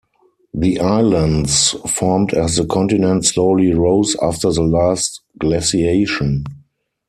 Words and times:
The 0.51 0.79
islands 0.79 1.75
formed 1.87 2.33
as 2.33 2.55
the 2.55 2.65
continent 2.65 3.23
slowly 3.23 3.71
rose 3.71 4.15
after 4.19 4.51
the 4.51 4.63
last 4.63 5.21
glaciation. 5.37 6.43